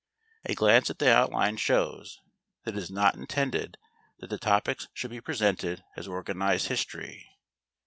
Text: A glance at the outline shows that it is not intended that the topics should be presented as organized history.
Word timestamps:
A 0.45 0.55
glance 0.55 0.89
at 0.89 0.97
the 0.97 1.13
outline 1.15 1.57
shows 1.57 2.17
that 2.63 2.73
it 2.73 2.79
is 2.79 2.89
not 2.89 3.13
intended 3.13 3.77
that 4.17 4.31
the 4.31 4.39
topics 4.39 4.87
should 4.95 5.11
be 5.11 5.21
presented 5.21 5.83
as 5.95 6.07
organized 6.07 6.69
history. 6.69 7.29